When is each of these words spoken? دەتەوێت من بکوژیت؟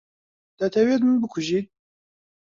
دەتەوێت 0.59 1.01
من 1.05 1.15
بکوژیت؟ 1.21 1.67